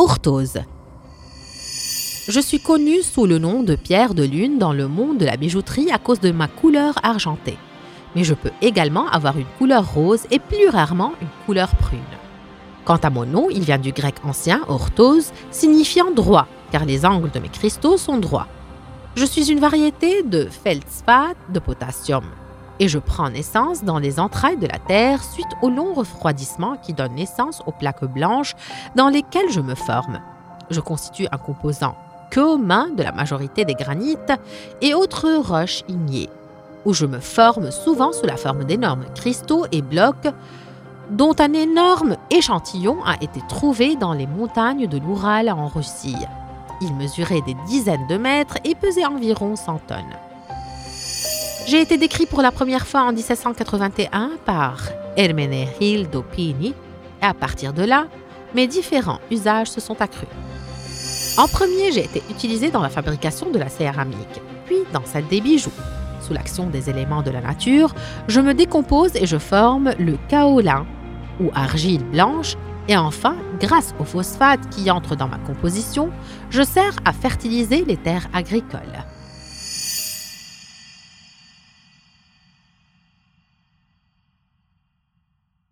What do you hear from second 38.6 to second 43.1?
d'énormes cristaux et blocs dont un énorme échantillon